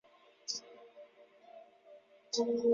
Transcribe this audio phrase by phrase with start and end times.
[0.01, 0.01] 离开城市，回到农村，就是给累透的心灵最
[2.43, 2.67] 好的礼物。